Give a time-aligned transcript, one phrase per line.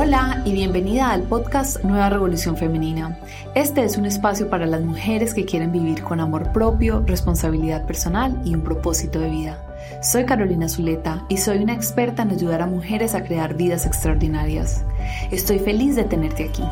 [0.00, 3.18] Hola y bienvenida al podcast Nueva Revolución Femenina.
[3.56, 8.40] Este es un espacio para las mujeres que quieren vivir con amor propio, responsabilidad personal
[8.44, 10.00] y un propósito de vida.
[10.00, 14.84] Soy Carolina Zuleta y soy una experta en ayudar a mujeres a crear vidas extraordinarias.
[15.32, 16.62] Estoy feliz de tenerte aquí.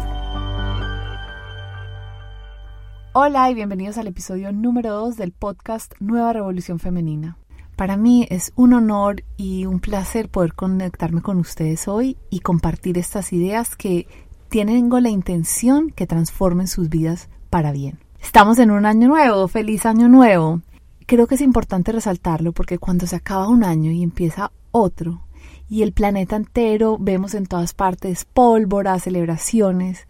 [3.13, 7.37] Hola y bienvenidos al episodio número 2 del podcast Nueva Revolución Femenina.
[7.77, 12.97] Para mí es un honor y un placer poder conectarme con ustedes hoy y compartir
[12.97, 14.07] estas ideas que
[14.49, 17.99] tienen la intención que transformen sus vidas para bien.
[18.23, 20.63] Estamos en un año nuevo, feliz año nuevo.
[21.05, 25.27] Creo que es importante resaltarlo porque cuando se acaba un año y empieza otro
[25.69, 30.07] y el planeta entero vemos en todas partes pólvora, celebraciones,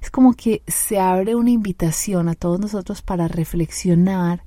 [0.00, 4.42] es como que se abre una invitación a todos nosotros para reflexionar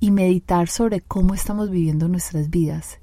[0.00, 2.98] y meditar sobre cómo estamos viviendo nuestras vidas.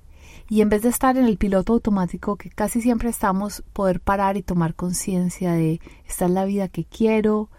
[0.50, 4.38] Y en vez de estar en el piloto automático que casi siempre estamos, poder parar
[4.38, 7.50] y tomar conciencia de esta es la vida que quiero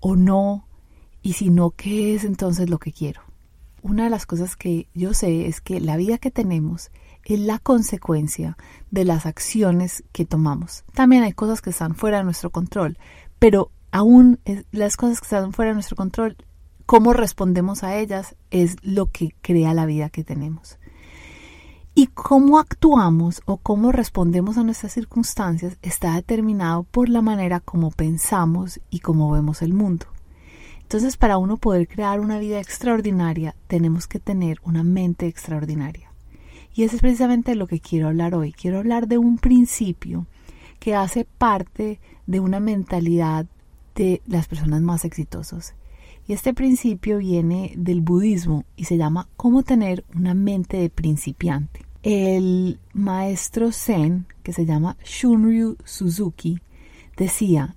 [0.00, 0.66] o no,
[1.22, 3.22] y si no, ¿qué es entonces lo que quiero?
[3.80, 6.90] Una de las cosas que yo sé es que la vida que tenemos
[7.24, 8.58] es la consecuencia
[8.90, 10.84] de las acciones que tomamos.
[10.92, 12.98] También hay cosas que están fuera de nuestro control,
[13.38, 14.38] pero aún
[14.72, 16.36] las cosas que están fuera de nuestro control
[16.86, 20.78] cómo respondemos a ellas es lo que crea la vida que tenemos.
[21.94, 27.90] Y cómo actuamos o cómo respondemos a nuestras circunstancias está determinado por la manera como
[27.90, 30.06] pensamos y cómo vemos el mundo.
[30.82, 36.12] Entonces, para uno poder crear una vida extraordinaria, tenemos que tener una mente extraordinaria.
[36.74, 38.52] Y eso es precisamente lo que quiero hablar hoy.
[38.52, 40.26] Quiero hablar de un principio
[40.80, 43.46] que hace parte de una mentalidad
[43.94, 45.74] de las personas más exitosas
[46.26, 51.82] y este principio viene del budismo y se llama cómo tener una mente de principiante.
[52.02, 56.60] El maestro Zen, que se llama Shunryu Suzuki,
[57.16, 57.76] decía,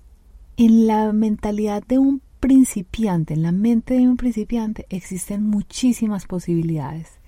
[0.56, 7.20] en la mentalidad de un principiante, en la mente de un principiante existen muchísimas posibilidades.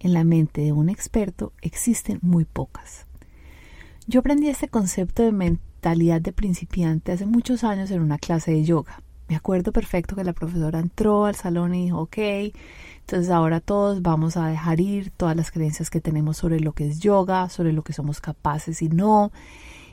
[0.00, 3.06] En la mente de un experto existen muy pocas.
[4.06, 8.64] Yo aprendí este concepto de mentalidad de principiante hace muchos años en una clase de
[8.64, 9.02] yoga.
[9.28, 12.18] Me acuerdo perfecto que la profesora entró al salón y dijo, ok,
[13.00, 16.88] entonces ahora todos vamos a dejar ir todas las creencias que tenemos sobre lo que
[16.88, 19.32] es yoga, sobre lo que somos capaces y no,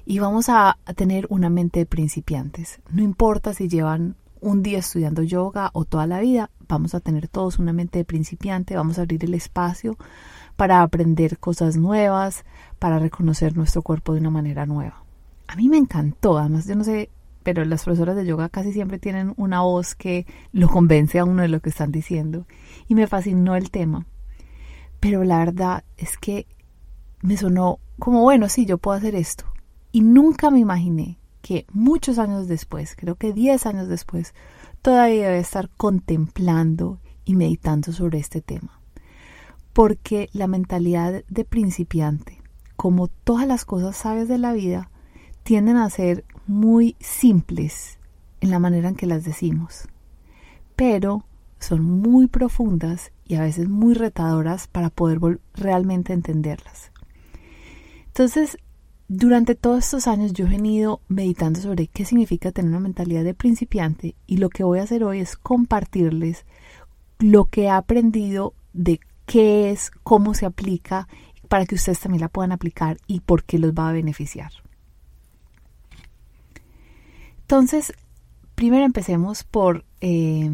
[0.05, 2.81] y vamos a, tener una mente de principiantes.
[2.89, 7.27] No importa si llevan un día estudiando yoga o toda la vida, vamos a tener
[7.27, 9.97] todos una mente de principiante, vamos a abrir el espacio
[10.55, 12.43] para aprender cosas nuevas,
[12.79, 15.03] para reconocer nuestro cuerpo de una manera nueva.
[15.47, 17.09] A mí me encantó, además yo no sé
[17.43, 21.41] pero las profesoras de yoga casi siempre tienen una voz que lo convence a uno
[21.41, 22.45] de lo que están diciendo.
[22.87, 24.05] Y me fascinó el tema.
[24.99, 26.47] Pero la verdad es que
[27.21, 29.45] me sonó como, bueno, sí, yo puedo hacer esto.
[29.91, 34.33] Y nunca me imaginé que muchos años después, creo que 10 años después,
[34.81, 38.79] todavía debe estar contemplando y meditando sobre este tema.
[39.73, 42.41] Porque la mentalidad de principiante,
[42.75, 44.89] como todas las cosas sabias de la vida,
[45.43, 47.97] tienden a ser muy simples
[48.41, 49.87] en la manera en que las decimos,
[50.75, 51.25] pero
[51.59, 55.19] son muy profundas y a veces muy retadoras para poder
[55.53, 56.91] realmente entenderlas.
[58.07, 58.57] Entonces,
[59.07, 63.33] durante todos estos años yo he venido meditando sobre qué significa tener una mentalidad de
[63.33, 66.45] principiante y lo que voy a hacer hoy es compartirles
[67.19, 71.07] lo que he aprendido de qué es, cómo se aplica,
[71.47, 74.51] para que ustedes también la puedan aplicar y por qué los va a beneficiar.
[77.51, 77.91] Entonces,
[78.55, 80.49] primero empecemos por eh,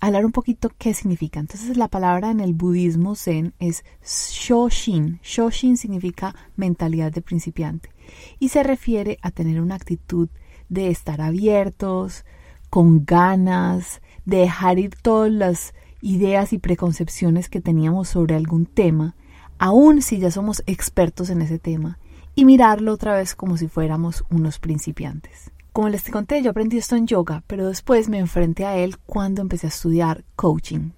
[0.00, 1.40] hablar un poquito qué significa.
[1.40, 5.18] Entonces, la palabra en el budismo zen es Shoshin.
[5.24, 7.90] Shoshin significa mentalidad de principiante
[8.38, 10.28] y se refiere a tener una actitud
[10.68, 12.24] de estar abiertos,
[12.68, 19.16] con ganas, de dejar ir todas las ideas y preconcepciones que teníamos sobre algún tema,
[19.58, 21.98] aun si ya somos expertos en ese tema,
[22.36, 25.50] y mirarlo otra vez como si fuéramos unos principiantes.
[25.72, 29.40] Como les conté, yo aprendí esto en yoga, pero después me enfrenté a él cuando
[29.40, 30.90] empecé a estudiar coaching.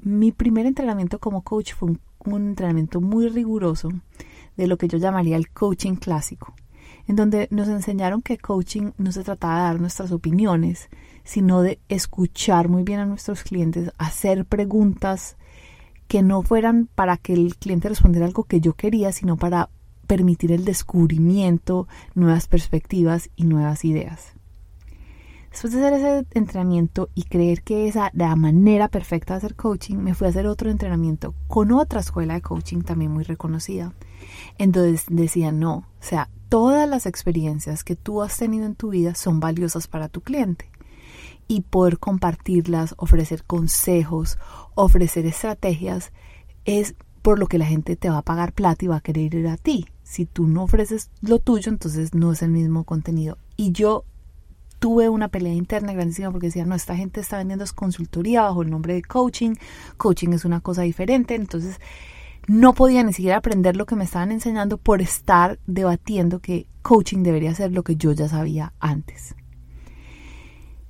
[0.00, 2.00] Mi primer entrenamiento como coach fue un,
[2.48, 3.88] entrenamiento muy riguroso
[4.56, 6.54] de lo que yo llamaría el coaching clásico,
[7.06, 10.88] en donde nos enseñaron que coaching no se trataba de dar nuestras opiniones,
[11.22, 15.36] sino de escuchar muy bien a nuestros clientes, hacer preguntas
[16.08, 19.70] que no fueran para que el cliente respondiera algo que yo quería, sino para
[20.06, 24.36] permitir el descubrimiento, nuevas perspectivas y nuevas ideas.
[25.50, 29.96] Después de hacer ese entrenamiento y creer que esa la manera perfecta de hacer coaching,
[29.96, 33.94] me fui a hacer otro entrenamiento con otra escuela de coaching también muy reconocida.
[34.58, 39.14] Entonces decía, no, o sea, todas las experiencias que tú has tenido en tu vida
[39.14, 40.70] son valiosas para tu cliente
[41.48, 44.38] y poder compartirlas, ofrecer consejos,
[44.74, 46.12] ofrecer estrategias,
[46.66, 49.34] es por lo que la gente te va a pagar plata y va a querer
[49.34, 49.86] ir a ti.
[50.06, 53.38] Si tú no ofreces lo tuyo, entonces no es el mismo contenido.
[53.56, 54.04] Y yo
[54.78, 58.70] tuve una pelea interna grandísima porque decía, no, esta gente está vendiendo consultoría bajo el
[58.70, 59.54] nombre de coaching,
[59.96, 61.80] coaching es una cosa diferente, entonces
[62.46, 67.24] no podía ni siquiera aprender lo que me estaban enseñando por estar debatiendo que coaching
[67.24, 69.34] debería ser lo que yo ya sabía antes.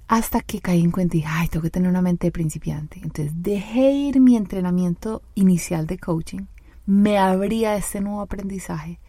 [0.08, 3.00] Hasta que caí en cuenta y dije, ay, tengo que tener una mente de principiante.
[3.02, 6.42] Entonces dejé ir mi entrenamiento inicial de coaching,
[6.84, 9.00] me abría este nuevo aprendizaje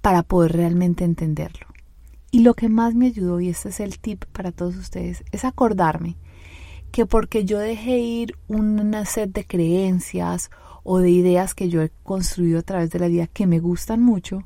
[0.00, 1.66] para poder realmente entenderlo.
[2.30, 5.44] Y lo que más me ayudó, y este es el tip para todos ustedes, es
[5.44, 6.16] acordarme
[6.92, 10.50] que porque yo dejé ir una set de creencias
[10.82, 14.02] o de ideas que yo he construido a través de la vida que me gustan
[14.02, 14.42] mucho,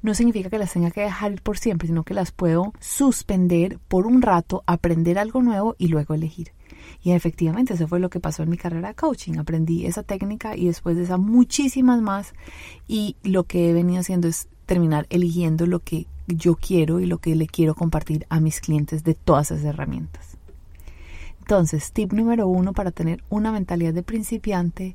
[0.00, 3.78] no significa que las tenga que dejar ir por siempre, sino que las puedo suspender
[3.88, 6.52] por un rato, aprender algo nuevo y luego elegir.
[7.02, 9.38] Y efectivamente eso fue lo que pasó en mi carrera de coaching.
[9.38, 12.32] Aprendí esa técnica y después de esa muchísimas más
[12.86, 17.18] y lo que he venido haciendo es terminar eligiendo lo que yo quiero y lo
[17.18, 20.36] que le quiero compartir a mis clientes de todas esas herramientas.
[21.40, 24.94] Entonces, tip número uno para tener una mentalidad de principiante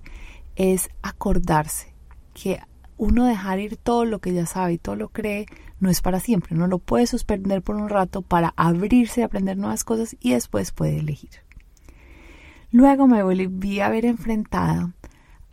[0.55, 1.91] es acordarse
[2.35, 2.59] que
[2.97, 5.47] uno dejar ir todo lo que ya sabe y todo lo cree
[5.79, 9.57] no es para siempre, no lo puede suspender por un rato para abrirse y aprender
[9.57, 11.31] nuevas cosas y después puede elegir.
[12.71, 14.93] Luego me volví a ver enfrentada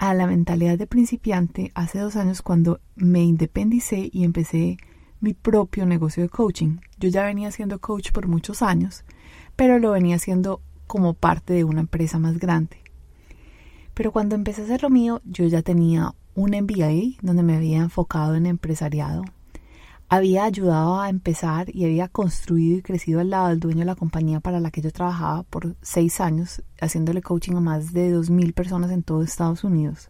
[0.01, 4.79] a la mentalidad de principiante hace dos años cuando me independicé y empecé
[5.21, 6.79] mi propio negocio de coaching.
[6.99, 9.05] Yo ya venía siendo coach por muchos años,
[9.57, 12.79] pero lo venía haciendo como parte de una empresa más grande.
[13.93, 17.81] Pero cuando empecé a hacer lo mío, yo ya tenía un MBA donde me había
[17.81, 19.25] enfocado en empresariado.
[20.13, 23.95] Había ayudado a empezar y había construido y crecido al lado del dueño de la
[23.95, 28.29] compañía para la que yo trabajaba por seis años, haciéndole coaching a más de dos
[28.29, 30.09] mil personas en todo Estados Unidos.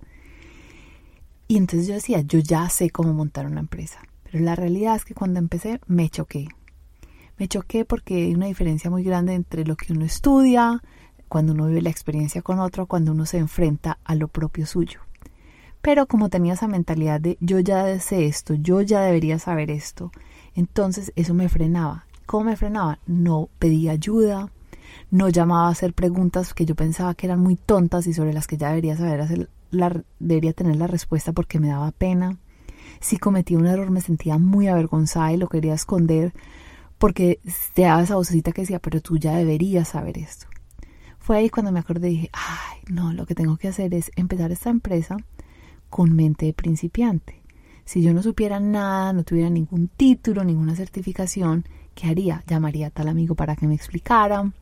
[1.48, 4.00] Y entonces yo decía, yo ya sé cómo montar una empresa.
[4.22, 6.48] Pero la realidad es que cuando empecé me choqué.
[7.36, 10.82] Me choqué porque hay una diferencia muy grande entre lo que uno estudia,
[11.28, 15.00] cuando uno vive la experiencia con otro, cuando uno se enfrenta a lo propio suyo.
[15.82, 20.12] Pero como tenía esa mentalidad de yo ya sé esto, yo ya debería saber esto,
[20.54, 22.06] entonces eso me frenaba.
[22.26, 22.98] ¿Cómo me frenaba?
[23.06, 24.50] No pedía ayuda,
[25.10, 28.46] no llamaba a hacer preguntas que yo pensaba que eran muy tontas y sobre las
[28.46, 29.48] que ya debería saber hacer
[30.18, 32.36] debería tener la respuesta porque me daba pena.
[33.00, 36.32] Si cometía un error me sentía muy avergonzada y lo quería esconder
[36.98, 37.40] porque
[37.74, 40.46] te daba esa vocecita que decía, pero tú ya deberías saber esto.
[41.18, 44.10] Fue ahí cuando me acordé y dije, ay, no, lo que tengo que hacer es
[44.16, 45.16] empezar esta empresa
[45.90, 47.42] con mente de principiante.
[47.84, 51.64] Si yo no supiera nada, no tuviera ningún título, ninguna certificación,
[51.94, 52.44] ¿qué haría?
[52.46, 54.52] Llamaría a tal amigo para que me explicara,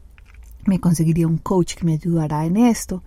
[0.65, 3.03] me conseguiría un coach que me ayudara en esto.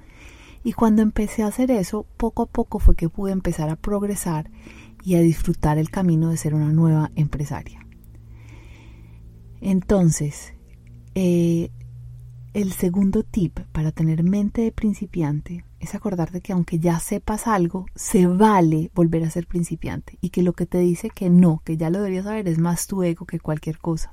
[0.64, 4.50] Y cuando empecé a hacer eso, poco a poco fue que pude empezar a progresar
[5.04, 7.86] y a disfrutar el camino de ser una nueva empresaria.
[9.60, 10.54] Entonces,
[11.16, 11.72] eh,
[12.54, 17.86] el segundo tip para tener mente de principiante es acordarte que aunque ya sepas algo,
[17.96, 21.78] se vale volver a ser principiante y que lo que te dice que no, que
[21.78, 24.12] ya lo deberías saber, es más tu ego que cualquier cosa.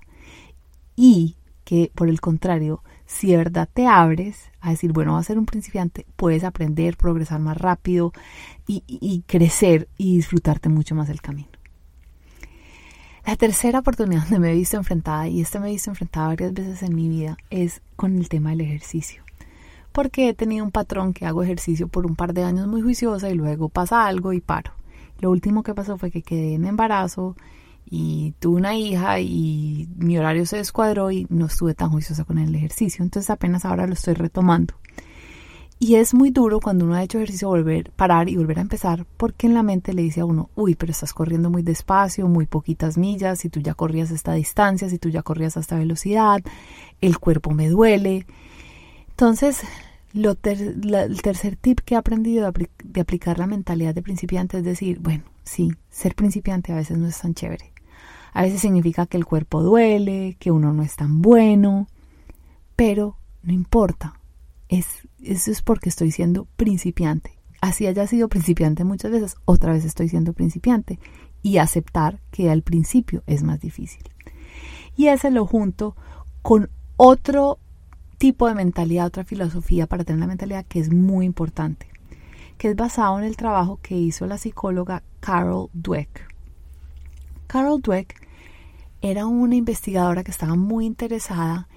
[0.94, 5.24] Y que por el contrario, si de verdad te abres a decir, bueno, va a
[5.24, 8.12] ser un principiante, puedes aprender, progresar más rápido
[8.66, 11.57] y, y crecer y disfrutarte mucho más el camino.
[13.26, 16.54] La tercera oportunidad donde me he visto enfrentada, y esta me he visto enfrentada varias
[16.54, 19.22] veces en mi vida, es con el tema del ejercicio.
[19.92, 23.30] Porque he tenido un patrón que hago ejercicio por un par de años muy juiciosa
[23.30, 24.72] y luego pasa algo y paro.
[25.20, 27.36] Lo último que pasó fue que quedé en embarazo
[27.90, 32.38] y tuve una hija y mi horario se descuadró y no estuve tan juiciosa con
[32.38, 33.02] el ejercicio.
[33.02, 34.74] Entonces apenas ahora lo estoy retomando.
[35.80, 39.06] Y es muy duro cuando uno ha hecho ejercicio volver, parar y volver a empezar,
[39.16, 42.46] porque en la mente le dice a uno, uy, pero estás corriendo muy despacio, muy
[42.46, 46.40] poquitas millas, si tú ya corrías esta distancia, si tú ya corrías a esta velocidad,
[47.00, 48.26] el cuerpo me duele.
[49.10, 49.60] Entonces,
[50.12, 54.64] lo el tercer tip que he aprendido de, de aplicar la mentalidad de principiante es
[54.64, 57.72] decir, bueno, sí, ser principiante a veces no es tan chévere.
[58.32, 61.86] A veces significa que el cuerpo duele, que uno no es tan bueno,
[62.74, 64.18] pero no importa,
[64.68, 64.86] es,
[65.22, 67.38] eso es porque estoy siendo principiante.
[67.60, 70.98] Así haya sido principiante muchas veces, otra vez estoy siendo principiante.
[71.42, 74.02] Y aceptar que al principio es más difícil.
[74.96, 75.96] Y ese lo junto
[76.42, 77.58] con otro
[78.18, 81.86] tipo de mentalidad, otra filosofía para tener una mentalidad que es muy importante,
[82.58, 86.26] que es basado en el trabajo que hizo la psicóloga Carol Dweck.
[87.46, 88.20] Carol Dweck
[89.00, 91.68] era una investigadora que estaba muy interesada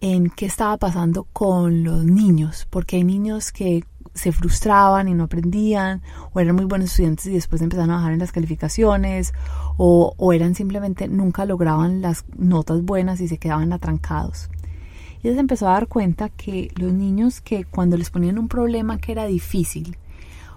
[0.00, 3.84] en qué estaba pasando con los niños, porque hay niños que
[4.16, 8.12] se frustraban y no aprendían, o eran muy buenos estudiantes y después empezaron a bajar
[8.12, 9.32] en las calificaciones,
[9.76, 14.48] o, eran simplemente nunca lograban las notas buenas y se quedaban atrancados.
[15.22, 18.98] Y se empezó a dar cuenta que los niños que cuando les ponían un problema
[18.98, 19.96] que era difícil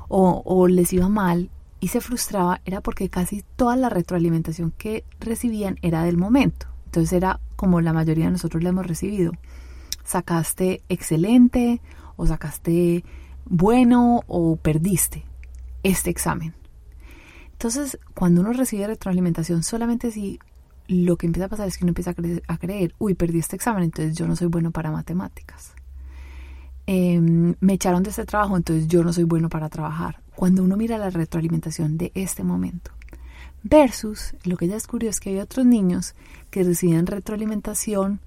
[0.08, 5.04] o, o les iba mal y se frustraba era porque casi toda la retroalimentación que
[5.20, 6.68] recibían era del momento.
[6.90, 9.32] Entonces era como la mayoría de nosotros le hemos recibido.
[10.04, 11.82] Sacaste excelente
[12.16, 13.04] o sacaste
[13.46, 15.24] bueno o perdiste
[15.84, 16.56] este examen.
[17.52, 20.40] Entonces, cuando uno recibe retroalimentación, solamente si
[20.88, 22.16] lo que empieza a pasar es que uno empieza
[22.48, 25.74] a, creer, uy, perdí este examen, entonces yo no soy bueno para matemáticas.
[26.88, 30.24] Em, me echaron de este trabajo, entonces yo no soy bueno para trabajar.
[30.36, 32.90] Cuando uno mira la retroalimentación de este momento,
[33.64, 36.16] versus lo que ella descubrió es que hay otros niños
[36.50, 38.20] que reciben retroalimentación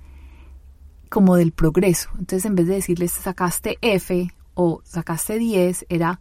[1.08, 2.10] como del progreso.
[2.18, 6.20] Entonces, en vez de decirles sacaste F o sacaste 10 era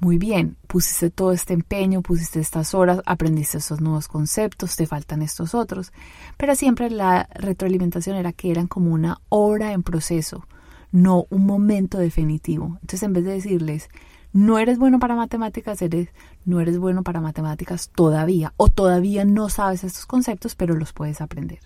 [0.00, 5.22] muy bien, pusiste todo este empeño, pusiste estas horas, aprendiste estos nuevos conceptos, te faltan
[5.22, 5.92] estos otros,
[6.36, 10.46] pero siempre la retroalimentación era que eran como una hora en proceso,
[10.92, 12.78] no un momento definitivo.
[12.80, 13.88] Entonces en vez de decirles,
[14.32, 16.10] no eres bueno para matemáticas, eres,
[16.44, 21.20] no eres bueno para matemáticas todavía, o todavía no sabes estos conceptos, pero los puedes
[21.20, 21.60] aprender.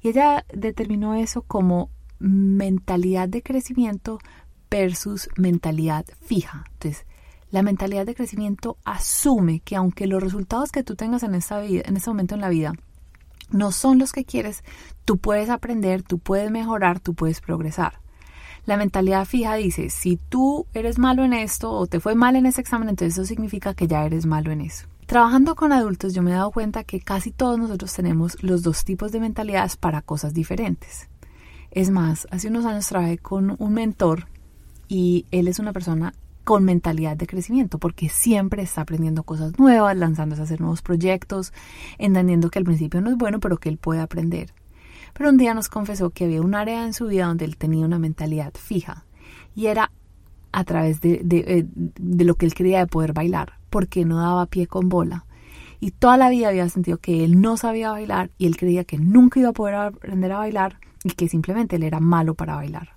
[0.00, 4.18] Y ella determinó eso como mentalidad de crecimiento
[4.70, 6.64] versus mentalidad fija.
[6.72, 7.06] Entonces,
[7.50, 11.82] la mentalidad de crecimiento asume que aunque los resultados que tú tengas en esta vida,
[11.84, 12.72] en este momento en la vida,
[13.50, 14.64] no son los que quieres,
[15.04, 18.01] tú puedes aprender, tú puedes mejorar, tú puedes progresar.
[18.64, 22.46] La mentalidad fija dice, si tú eres malo en esto o te fue mal en
[22.46, 24.86] ese examen, entonces eso significa que ya eres malo en eso.
[25.06, 28.84] Trabajando con adultos yo me he dado cuenta que casi todos nosotros tenemos los dos
[28.84, 31.08] tipos de mentalidades para cosas diferentes.
[31.72, 34.28] Es más, hace unos años trabajé con un mentor
[34.88, 36.14] y él es una persona
[36.44, 41.52] con mentalidad de crecimiento, porque siempre está aprendiendo cosas nuevas, lanzándose a hacer nuevos proyectos,
[41.98, 44.52] entendiendo que al principio no es bueno, pero que él puede aprender.
[45.12, 47.84] Pero un día nos confesó que había un área en su vida donde él tenía
[47.84, 49.04] una mentalidad fija,
[49.54, 49.90] y era
[50.52, 54.46] a través de, eh, de lo que él quería de poder bailar, porque no daba
[54.46, 55.24] pie con bola.
[55.80, 58.98] Y toda la vida había sentido que él no sabía bailar y él creía que
[58.98, 62.90] nunca iba a poder aprender a bailar y que simplemente él era malo para bailar.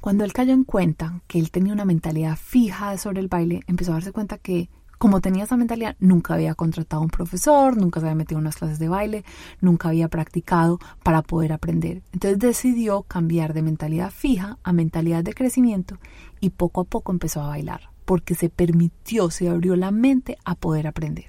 [0.00, 3.90] Cuando él cayó en cuenta que él tenía una mentalidad fija sobre el baile, empezó
[3.90, 4.68] a darse cuenta que
[5.04, 8.44] como tenía esa mentalidad, nunca había contratado a un profesor, nunca se había metido en
[8.44, 9.22] unas clases de baile,
[9.60, 12.00] nunca había practicado para poder aprender.
[12.14, 15.98] Entonces decidió cambiar de mentalidad fija a mentalidad de crecimiento
[16.40, 20.54] y poco a poco empezó a bailar, porque se permitió, se abrió la mente a
[20.54, 21.26] poder aprender.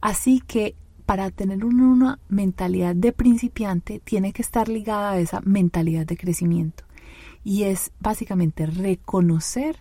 [0.00, 0.74] Así que
[1.06, 6.82] para tener una mentalidad de principiante tiene que estar ligada a esa mentalidad de crecimiento
[7.44, 9.76] y es básicamente reconocer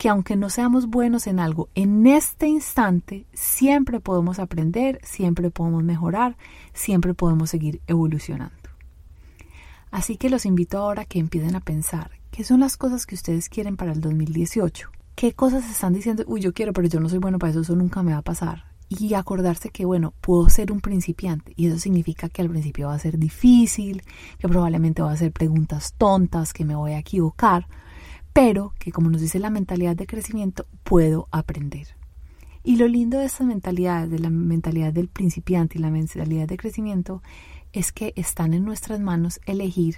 [0.00, 5.84] que aunque no seamos buenos en algo, en este instante siempre podemos aprender, siempre podemos
[5.84, 6.38] mejorar,
[6.72, 8.70] siempre podemos seguir evolucionando.
[9.90, 13.14] Así que los invito ahora a que empiecen a pensar qué son las cosas que
[13.14, 14.88] ustedes quieren para el 2018.
[15.16, 16.24] ¿Qué cosas están diciendo?
[16.26, 18.22] Uy, yo quiero, pero yo no soy bueno para eso, eso nunca me va a
[18.22, 22.88] pasar y acordarse que, bueno, puedo ser un principiante y eso significa que al principio
[22.88, 24.02] va a ser difícil,
[24.38, 27.66] que probablemente va a hacer preguntas tontas, que me voy a equivocar,
[28.32, 31.88] pero que como nos dice la mentalidad de crecimiento, puedo aprender.
[32.62, 36.58] Y lo lindo de esta mentalidad, de la mentalidad del principiante y la mentalidad de
[36.58, 37.22] crecimiento,
[37.72, 39.96] es que están en nuestras manos elegir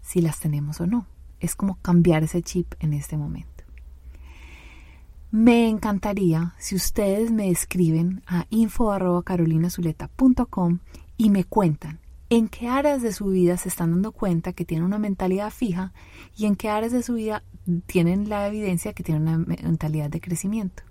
[0.00, 1.06] si las tenemos o no.
[1.40, 3.48] Es como cambiar ese chip en este momento.
[5.30, 10.80] Me encantaría si ustedes me escriben a info.carolinazuleta.com
[11.16, 12.01] y me cuentan
[12.36, 15.92] en qué áreas de su vida se están dando cuenta que tienen una mentalidad fija
[16.34, 17.42] y en qué áreas de su vida
[17.84, 20.82] tienen la evidencia que tienen una mentalidad de crecimiento.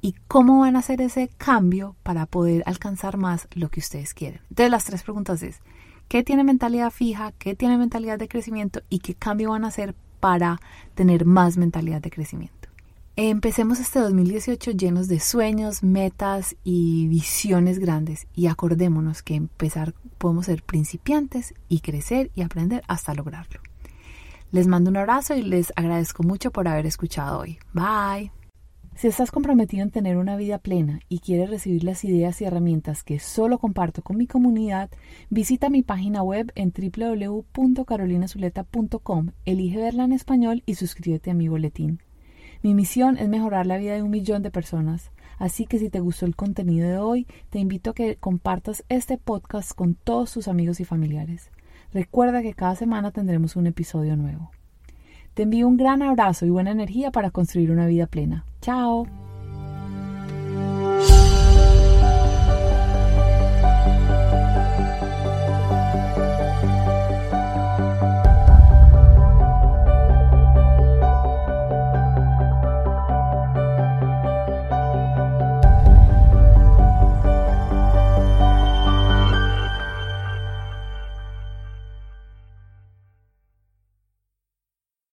[0.00, 4.40] Y cómo van a hacer ese cambio para poder alcanzar más lo que ustedes quieren.
[4.48, 5.60] Entonces las tres preguntas es,
[6.08, 7.32] ¿qué tiene mentalidad fija?
[7.32, 8.80] ¿Qué tiene mentalidad de crecimiento?
[8.88, 10.58] ¿Y qué cambio van a hacer para
[10.94, 12.67] tener más mentalidad de crecimiento?
[13.20, 20.46] Empecemos este 2018 llenos de sueños, metas y visiones grandes y acordémonos que empezar podemos
[20.46, 23.58] ser principiantes y crecer y aprender hasta lograrlo.
[24.52, 27.58] Les mando un abrazo y les agradezco mucho por haber escuchado hoy.
[27.72, 28.30] Bye.
[28.94, 33.02] Si estás comprometido en tener una vida plena y quieres recibir las ideas y herramientas
[33.02, 34.90] que solo comparto con mi comunidad,
[35.28, 42.00] visita mi página web en www.carolinazuleta.com, elige verla en español y suscríbete a mi boletín.
[42.62, 46.00] Mi misión es mejorar la vida de un millón de personas Así que si te
[46.00, 50.48] gustó el contenido de hoy, te invito a que compartas este podcast con todos tus
[50.48, 51.50] amigos y familiares.
[51.92, 54.50] Recuerda que cada semana tendremos un episodio nuevo.
[55.34, 58.44] Te envío un gran abrazo y buena energía para construir una vida plena.
[58.60, 59.27] Chao.